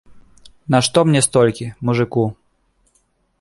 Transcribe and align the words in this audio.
Нашто 0.75 0.99
мне 1.09 1.21
столькі, 1.27 1.67
мужыку? 1.91 2.23